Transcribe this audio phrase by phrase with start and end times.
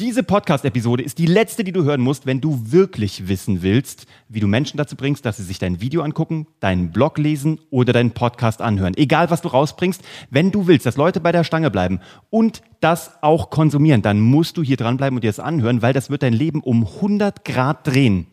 [0.00, 4.38] Diese Podcast-Episode ist die letzte, die du hören musst, wenn du wirklich wissen willst, wie
[4.38, 8.12] du Menschen dazu bringst, dass sie sich dein Video angucken, deinen Blog lesen oder deinen
[8.12, 8.94] Podcast anhören.
[8.96, 10.00] Egal, was du rausbringst,
[10.30, 11.98] wenn du willst, dass Leute bei der Stange bleiben
[12.30, 16.10] und das auch konsumieren, dann musst du hier dranbleiben und dir das anhören, weil das
[16.10, 18.28] wird dein Leben um 100 Grad drehen.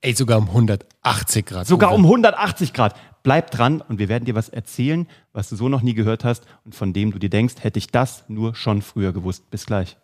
[0.00, 1.66] Ey, sogar um 180 Grad.
[1.66, 2.94] Sogar um 180 Grad.
[3.22, 6.46] Bleib dran und wir werden dir was erzählen, was du so noch nie gehört hast
[6.64, 9.50] und von dem du dir denkst, hätte ich das nur schon früher gewusst.
[9.50, 9.98] Bis gleich.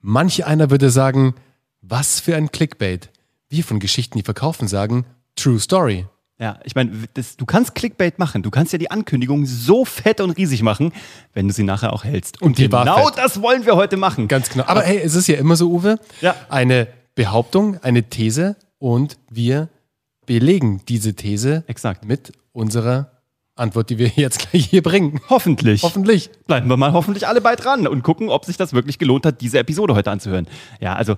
[0.00, 1.34] Manch einer würde sagen,
[1.82, 3.10] was für ein Clickbait.
[3.48, 5.04] Wir von Geschichten, die verkaufen, sagen,
[5.36, 6.06] True Story.
[6.38, 6.92] Ja, ich meine,
[7.36, 8.42] du kannst Clickbait machen.
[8.42, 10.92] Du kannst ja die Ankündigung so fett und riesig machen,
[11.34, 12.40] wenn du sie nachher auch hältst.
[12.40, 14.26] Und, und genau das wollen wir heute machen.
[14.26, 14.64] Ganz genau.
[14.66, 15.98] Aber hey, es ist ja immer so, Uwe.
[16.22, 16.34] Ja.
[16.48, 19.68] Eine Behauptung, eine These und wir
[20.24, 22.06] belegen diese These Exakt.
[22.06, 23.19] mit unserer
[23.60, 25.20] Antwort, die wir jetzt gleich hier bringen.
[25.28, 25.82] Hoffentlich.
[25.82, 26.30] Hoffentlich.
[26.46, 29.40] Bleiben wir mal hoffentlich alle bei dran und gucken, ob sich das wirklich gelohnt hat,
[29.40, 30.46] diese Episode heute anzuhören.
[30.80, 31.16] Ja, also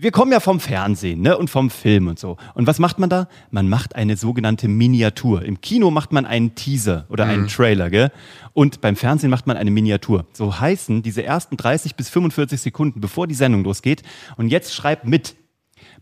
[0.00, 2.36] wir kommen ja vom Fernsehen ne, und vom Film und so.
[2.54, 3.26] Und was macht man da?
[3.50, 5.42] Man macht eine sogenannte Miniatur.
[5.42, 7.48] Im Kino macht man einen Teaser oder einen mhm.
[7.48, 8.12] Trailer, gell?
[8.52, 10.24] Und beim Fernsehen macht man eine Miniatur.
[10.32, 14.04] So heißen diese ersten 30 bis 45 Sekunden, bevor die Sendung losgeht.
[14.36, 15.34] Und jetzt schreib mit,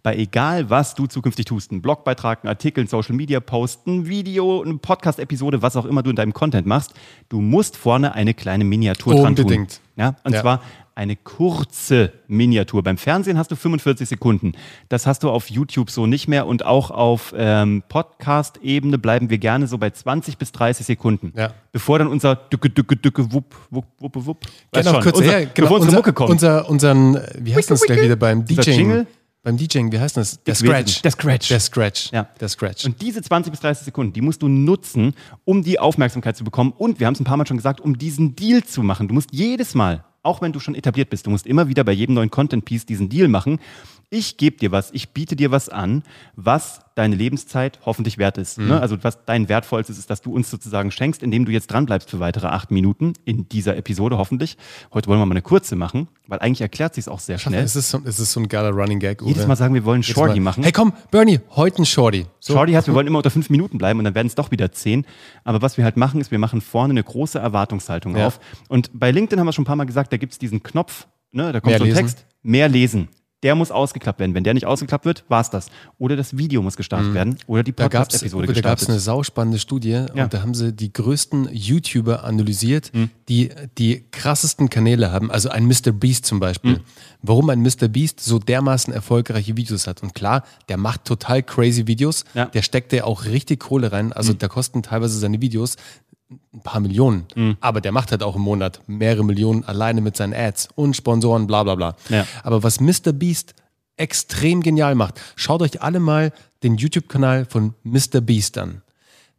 [0.06, 4.06] bei egal was du zukünftig tust, ein Blogbeitrag, ein Artikel, ein Social Media Post, ein
[4.06, 6.94] Video, eine Podcast Episode, was auch immer du in deinem Content machst,
[7.28, 9.46] du musst vorne eine kleine Miniatur dran tun.
[9.46, 9.80] Unbedingt.
[9.96, 10.42] Ja, und ja.
[10.42, 10.62] zwar
[10.94, 12.84] eine kurze Miniatur.
[12.84, 14.52] Beim Fernsehen hast du 45 Sekunden.
[14.88, 19.38] Das hast du auf YouTube so nicht mehr und auch auf ähm, Podcast-Ebene bleiben wir
[19.38, 21.32] gerne so bei 20 bis 30 Sekunden.
[21.36, 21.52] Ja.
[21.72, 24.46] Bevor dann unser Dücke, Dücke, Dücke, Wupp, Wupp, Wupp, Wupp.
[24.70, 26.30] Genau, kurz unser, her, genau, bevor unsere unser, Mucke kommt.
[26.30, 29.06] Unser, unseren, wie heißt das gleich wieder beim DJing?
[29.46, 30.42] Beim DJing, wie heißt das?
[30.42, 31.02] Der Scratch.
[31.02, 31.48] Der Scratch.
[31.50, 32.10] Der Scratch.
[32.10, 32.24] Ja.
[32.40, 32.84] Der Scratch.
[32.84, 36.72] Und diese 20 bis 30 Sekunden, die musst du nutzen, um die Aufmerksamkeit zu bekommen.
[36.76, 39.06] Und wir haben es ein paar Mal schon gesagt, um diesen Deal zu machen.
[39.06, 41.92] Du musst jedes Mal, auch wenn du schon etabliert bist, du musst immer wieder bei
[41.92, 43.60] jedem neuen Content-Piece diesen Deal machen
[44.08, 46.04] ich gebe dir was, ich biete dir was an,
[46.36, 48.58] was deine Lebenszeit hoffentlich wert ist.
[48.58, 48.68] Mhm.
[48.68, 48.80] Ne?
[48.80, 52.20] Also was dein Wertvollstes ist, dass du uns sozusagen schenkst, indem du jetzt dranbleibst für
[52.20, 54.56] weitere acht Minuten in dieser Episode hoffentlich.
[54.94, 57.64] Heute wollen wir mal eine kurze machen, weil eigentlich erklärt sich auch sehr schnell.
[57.64, 59.22] Es ist so, es ist so ein geiler Running Gag.
[59.22, 60.62] Jedes Mal sagen wir wollen Shorty machen.
[60.62, 62.26] Hey komm, Bernie, heute ein Shorty.
[62.38, 62.54] So.
[62.54, 64.70] Shorty heißt, wir wollen immer unter fünf Minuten bleiben und dann werden es doch wieder
[64.70, 65.04] zehn.
[65.42, 68.28] Aber was wir halt machen, ist, wir machen vorne eine große Erwartungshaltung ja.
[68.28, 68.40] auf.
[68.68, 71.08] Und bei LinkedIn haben wir schon ein paar Mal gesagt, da gibt es diesen Knopf,
[71.32, 71.98] ne, da kommt mehr so ein lesen.
[71.98, 73.08] Text, mehr lesen
[73.46, 74.34] der muss ausgeklappt werden.
[74.34, 75.68] Wenn der nicht ausgeklappt wird, war es das.
[75.98, 77.14] Oder das Video muss gestartet mhm.
[77.14, 78.64] werden oder die Podcast-Episode gestartet.
[78.64, 80.24] Da gab es eine sauspannende Studie ja.
[80.24, 83.10] und da haben sie die größten YouTuber analysiert, mhm.
[83.28, 85.30] die die krassesten Kanäle haben.
[85.30, 85.92] Also ein Mr.
[85.92, 86.78] Beast zum Beispiel.
[86.78, 86.80] Mhm.
[87.22, 87.86] Warum ein Mr.
[87.86, 90.02] Beast so dermaßen erfolgreiche Videos hat.
[90.02, 92.24] Und klar, der macht total crazy Videos.
[92.34, 92.46] Ja.
[92.46, 94.12] Der steckt ja auch richtig Kohle rein.
[94.12, 94.38] Also mhm.
[94.38, 95.76] da kosten teilweise seine Videos
[96.30, 97.26] ein paar Millionen.
[97.34, 97.56] Mhm.
[97.60, 101.46] Aber der macht halt auch im Monat mehrere Millionen alleine mit seinen Ads und Sponsoren,
[101.46, 101.96] bla bla bla.
[102.08, 102.26] Ja.
[102.42, 103.12] Aber was Mr.
[103.12, 103.54] Beast
[103.96, 106.32] extrem genial macht, schaut euch alle mal
[106.62, 108.20] den YouTube-Kanal von Mr.
[108.20, 108.82] Beast an.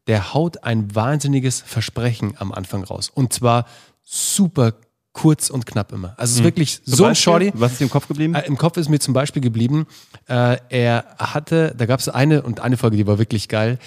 [0.08, 3.12] Der haut ein wahnsinniges Versprechen am Anfang raus.
[3.14, 3.66] Und zwar
[4.04, 4.74] super
[5.12, 6.14] kurz und knapp immer.
[6.18, 6.46] Also es ist mhm.
[6.46, 7.52] wirklich so ein Shorty.
[7.56, 8.36] Was ist dir im Kopf geblieben?
[8.36, 9.88] Äh, Im Kopf ist mir zum Beispiel geblieben,
[10.28, 13.80] äh, er hatte, da gab es eine und eine Folge, die war wirklich geil,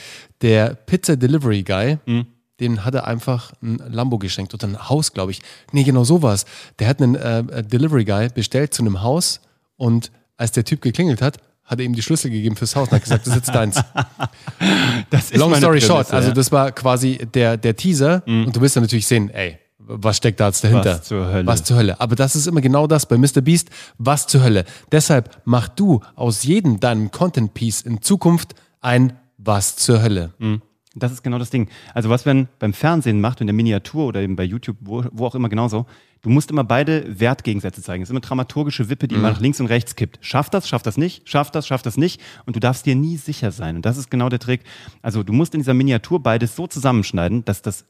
[0.42, 1.98] der Pizza Delivery Guy.
[2.04, 2.26] Mhm
[2.60, 5.40] den hat er einfach ein Lambo geschenkt oder ein Haus, glaube ich.
[5.72, 6.44] Nee, genau sowas.
[6.78, 9.40] Der hat einen äh, Delivery Guy bestellt zu einem Haus
[9.76, 12.94] und als der Typ geklingelt hat, hat er ihm die Schlüssel gegeben fürs Haus und
[12.94, 13.76] hat gesagt, das ist jetzt deins.
[15.10, 18.46] das ist Long story Prämisse, short, also das war quasi der, der Teaser mhm.
[18.46, 20.98] und du wirst dann natürlich sehen, ey, was steckt da jetzt dahinter?
[20.98, 21.46] Was zur Hölle.
[21.46, 22.00] Was zur Hölle.
[22.00, 23.40] Aber das ist immer genau das bei Mr.
[23.40, 23.70] Beast.
[23.98, 24.64] Was zur Hölle.
[24.92, 30.32] Deshalb mach du aus jedem deinem Content-Piece in Zukunft ein Was zur Hölle.
[30.38, 30.62] Mhm.
[31.00, 31.68] Das ist genau das Ding.
[31.94, 35.26] Also was man beim Fernsehen macht, in der Miniatur oder eben bei YouTube, wo, wo
[35.26, 35.86] auch immer genauso,
[36.22, 38.02] du musst immer beide Wertgegensätze zeigen.
[38.02, 39.20] Es ist immer dramaturgische Wippe, die mhm.
[39.20, 40.18] immer nach links und rechts kippt.
[40.20, 42.20] Schafft das, schafft das nicht, schafft das, schafft das nicht.
[42.46, 43.76] Und du darfst dir nie sicher sein.
[43.76, 44.62] Und das ist genau der Trick.
[45.02, 47.86] Also du musst in dieser Miniatur beides so zusammenschneiden, dass das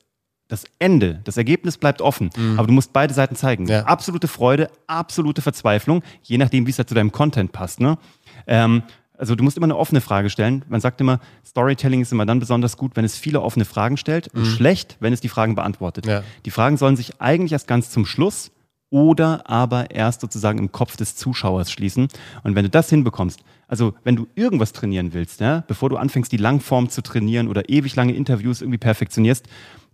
[0.50, 2.58] das Ende, das Ergebnis bleibt offen, mhm.
[2.58, 3.66] aber du musst beide Seiten zeigen.
[3.66, 3.84] Ja.
[3.84, 7.80] Absolute Freude, absolute Verzweiflung, je nachdem, wie es halt zu deinem Content passt.
[7.80, 7.98] Ne?
[8.46, 8.82] Ähm,
[9.20, 10.64] also du musst immer eine offene Frage stellen.
[10.68, 14.28] Man sagt immer, Storytelling ist immer dann besonders gut, wenn es viele offene Fragen stellt
[14.28, 14.46] und mhm.
[14.46, 16.06] schlecht, wenn es die Fragen beantwortet.
[16.06, 16.24] Ja.
[16.44, 18.50] Die Fragen sollen sich eigentlich erst ganz zum Schluss
[18.88, 22.08] oder aber erst sozusagen im Kopf des Zuschauers schließen.
[22.42, 26.32] Und wenn du das hinbekommst, also wenn du irgendwas trainieren willst, ja, bevor du anfängst,
[26.32, 29.46] die Langform zu trainieren oder ewig lange Interviews irgendwie perfektionierst,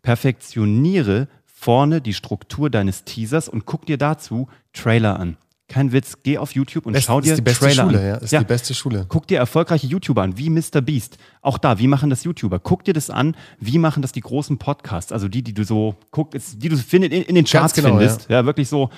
[0.03, 5.37] perfektioniere vorne die Struktur deines Teasers und guck dir dazu Trailer an.
[5.69, 8.07] Kein Witz, geh auf YouTube und Best, schau dir ist die beste Trailer Schule, an.
[8.07, 9.07] Ja, ist die beste Schule.
[9.09, 10.81] Guck dir erfolgreiche YouTuber an, wie Mr.
[10.81, 11.19] Beast.
[11.43, 12.59] Auch da, wie machen das YouTuber?
[12.61, 15.97] Guck dir das an, wie machen das die großen Podcasts, also die, die du so
[16.13, 18.29] guckst, die du findest, in, in den Charts genau, findest.
[18.29, 18.37] Ja.
[18.41, 18.91] ja, wirklich so.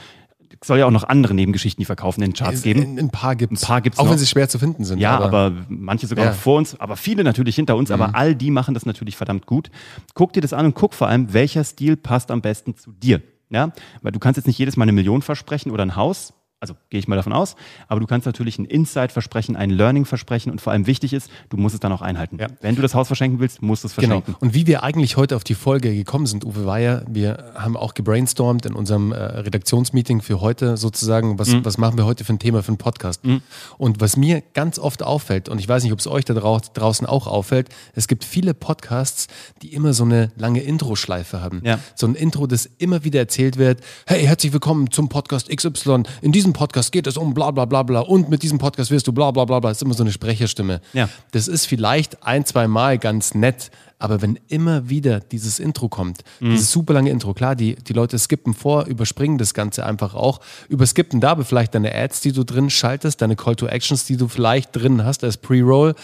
[0.60, 2.80] Es soll ja auch noch andere Nebengeschichten, die verkaufen, in den Charts geben.
[2.82, 3.62] Ein, ein paar gibt es.
[3.62, 4.12] Ein paar gibt's Auch noch.
[4.12, 4.98] wenn sie schwer zu finden sind.
[4.98, 6.32] Ja, aber, aber manche sogar Ja.
[6.32, 7.94] vor uns, aber viele natürlich hinter uns, Mhm.
[7.94, 9.70] aber all die machen das natürlich verdammt gut.
[10.14, 13.22] Guck dir das an und guck vor allem, welcher Stil passt am besten zu dir.
[13.50, 13.72] Ja,
[14.02, 16.34] weil du kannst jetzt nicht jedes Mal eine Million versprechen oder ein Haus.
[16.60, 17.54] Also gehe ich mal davon aus.
[17.86, 21.30] Aber du kannst natürlich ein Insight versprechen, ein Learning versprechen und vor allem wichtig ist,
[21.50, 22.36] du musst es dann auch einhalten.
[22.40, 22.48] Ja.
[22.60, 24.16] Wenn du das Haus verschenken willst, musst du es Genau.
[24.20, 24.34] verschenken.
[24.40, 27.94] Und wie wir eigentlich heute auf die Folge gekommen sind, Uwe Weier, wir haben auch
[27.94, 32.40] gebrainstormt in unserem äh, Redaktionsmeeting für heute sozusagen, was, was machen wir heute für ein
[32.40, 33.22] Thema für einen Podcast.
[33.76, 36.58] Und was mir ganz oft auffällt, und ich weiß nicht, ob es euch da drau
[36.74, 39.28] draußen auch auffällt, es gibt viele Podcasts,
[39.62, 41.62] die immer so eine lange Intro-Schleife haben.
[41.64, 41.78] Ja.
[41.94, 46.02] So ein Intro, das immer wieder erzählt wird, hey, herzlich willkommen zum Podcast XY.
[46.20, 49.06] In diesem Podcast geht es um bla bla bla bla und mit diesem Podcast wirst
[49.06, 49.70] du bla bla bla bla.
[49.70, 50.80] Das ist immer so eine Sprecherstimme.
[50.92, 51.08] Ja.
[51.32, 56.22] Das ist vielleicht ein, zwei Mal ganz nett, aber wenn immer wieder dieses Intro kommt,
[56.40, 60.40] dieses super lange Intro, klar, die, die Leute skippen vor, überspringen das Ganze einfach auch,
[60.68, 64.28] überskippen dabei vielleicht deine Ads, die du drin schaltest, deine Call to Actions, die du
[64.28, 65.94] vielleicht drin hast als Pre-Roll.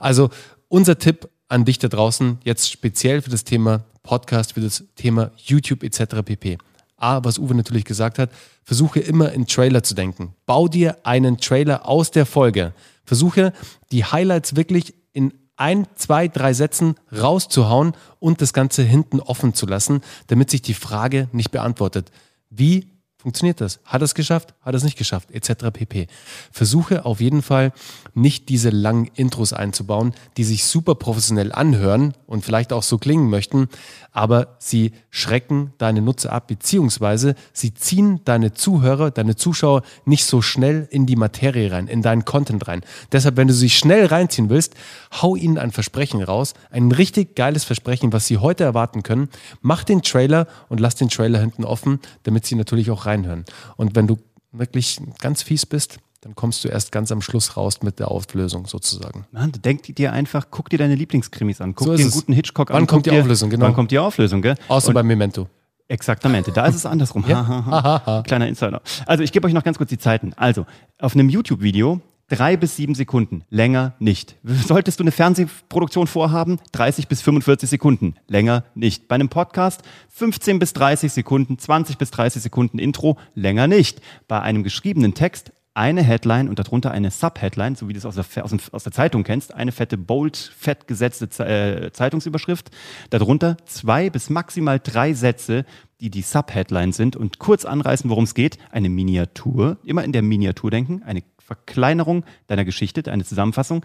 [0.00, 0.30] Also
[0.68, 5.30] unser Tipp an dich da draußen, jetzt speziell für das Thema Podcast, für das Thema
[5.36, 6.22] YouTube etc.
[6.24, 6.58] pp.
[6.96, 8.30] A, was Uwe natürlich gesagt hat,
[8.62, 10.34] versuche immer in Trailer zu denken.
[10.46, 12.72] Bau dir einen Trailer aus der Folge.
[13.04, 13.52] Versuche
[13.92, 19.66] die Highlights wirklich in ein, zwei, drei Sätzen rauszuhauen und das Ganze hinten offen zu
[19.66, 22.10] lassen, damit sich die Frage nicht beantwortet.
[22.50, 23.80] Wie funktioniert das?
[23.84, 24.54] Hat es geschafft?
[24.60, 25.30] Hat es nicht geschafft?
[25.30, 25.52] Etc.
[25.72, 26.06] pp.
[26.52, 27.72] Versuche auf jeden Fall
[28.14, 33.30] nicht diese langen Intros einzubauen, die sich super professionell anhören und vielleicht auch so klingen
[33.30, 33.68] möchten,
[34.12, 40.42] aber sie schrecken deine Nutzer ab, beziehungsweise sie ziehen deine Zuhörer, deine Zuschauer nicht so
[40.42, 42.82] schnell in die Materie rein, in deinen Content rein.
[43.12, 44.74] Deshalb, wenn du sie schnell reinziehen willst,
[45.22, 49.28] hau ihnen ein Versprechen raus, ein richtig geiles Versprechen, was sie heute erwarten können.
[49.62, 53.44] Mach den Trailer und lass den Trailer hinten offen, damit sie natürlich auch reinhören.
[53.76, 54.18] Und wenn du
[54.52, 58.66] wirklich ganz fies bist, dann kommst du erst ganz am Schluss raus mit der Auflösung
[58.66, 59.26] sozusagen.
[59.30, 61.74] Mann, denk dir einfach, guck dir deine Lieblingskrimis an.
[61.74, 62.86] Guck So dir einen guten Hitchcock Wann an.
[62.86, 63.66] kommt guck die dir- Auflösung, genau.
[63.66, 64.56] Wann kommt die Auflösung, gell?
[64.68, 65.48] Außer Und- beim Memento.
[65.88, 67.24] Exaktamente, da ist es andersrum.
[67.28, 67.46] Ja.
[67.46, 68.22] Ha, ha, ha.
[68.26, 68.82] Kleiner Insider.
[69.06, 70.32] Also ich gebe euch noch ganz kurz die Zeiten.
[70.34, 70.66] Also,
[70.98, 74.36] auf einem YouTube-Video drei bis sieben Sekunden, länger nicht.
[74.44, 79.08] Solltest du eine Fernsehproduktion vorhaben, 30 bis 45 Sekunden, länger nicht.
[79.08, 84.00] Bei einem Podcast 15 bis 30 Sekunden, 20 bis 30 Sekunden Intro, länger nicht.
[84.28, 88.14] Bei einem geschriebenen Text eine Headline und darunter eine Subheadline, so wie du es aus
[88.14, 92.70] der, aus, dem, aus der Zeitung kennst, eine fette, bold, fett gesetzte äh, Zeitungsüberschrift.
[93.10, 95.66] Darunter zwei bis maximal drei Sätze,
[96.00, 98.58] die die Subheadline sind und kurz anreißen, worum es geht.
[98.70, 103.84] Eine Miniatur, immer in der Miniatur denken, eine Verkleinerung deiner Geschichte, eine Zusammenfassung,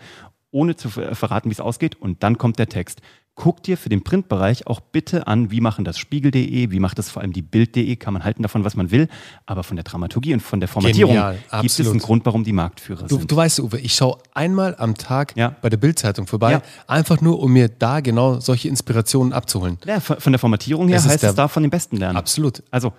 [0.51, 1.95] ohne zu ver- verraten, wie es ausgeht.
[1.95, 3.01] Und dann kommt der Text.
[3.35, 7.09] Guck dir für den Printbereich auch bitte an, wie machen das Spiegel.de, wie macht das
[7.09, 9.07] vor allem die Bild.de, kann man halten davon, was man will,
[9.45, 12.51] aber von der Dramaturgie und von der Formatierung Genial, gibt es einen Grund, warum die
[12.51, 13.31] Marktführer Du, sind.
[13.31, 15.55] du weißt, Uwe, ich schaue einmal am Tag Ja.
[15.61, 16.61] bei der Bildzeitung vorbei, Ja.
[16.87, 19.77] einfach nur, um mir da genau solche Inspirationen abzuholen.
[19.85, 22.17] ja, von der Formatierung her ist heißt es da von den Besten lernen.
[22.17, 22.61] Absolut.
[22.69, 22.91] Also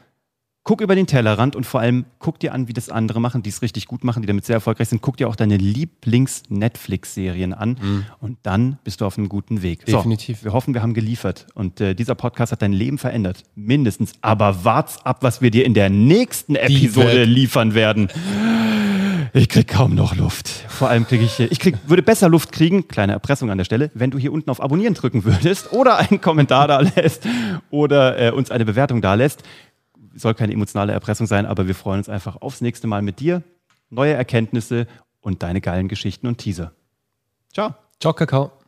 [0.64, 3.50] guck über den Tellerrand und vor allem guck dir an, wie das andere machen, die
[3.50, 5.02] es richtig gut machen, die damit sehr erfolgreich sind.
[5.02, 9.84] Guck dir auch deine Lieblings-Netflix-Serien an und dann bist du auf einem guten Weg.
[9.86, 10.38] Definitiv.
[10.38, 13.42] So, wir hoffen, wir haben geliefert und äh, dieser Podcast hat dein Leben verändert.
[13.54, 14.12] Mindestens.
[14.20, 18.08] Aber wart's ab, was wir dir in der nächsten Episode liefern werden.
[19.34, 20.48] Ich krieg kaum noch Luft.
[20.48, 23.90] Vor allem kriege ich, ich krieg, würde besser Luft kriegen, kleine Erpressung an der Stelle,
[23.94, 27.26] wenn du hier unten auf Abonnieren drücken würdest oder einen Kommentar da lässt
[27.70, 29.42] oder äh, uns eine Bewertung da lässt.
[30.14, 33.42] Soll keine emotionale Erpressung sein, aber wir freuen uns einfach aufs nächste Mal mit dir.
[33.90, 34.86] Neue Erkenntnisse
[35.20, 36.72] und deine geilen Geschichten und Teaser.
[37.52, 37.74] Ciao.
[38.00, 38.61] Ciao, Kakao.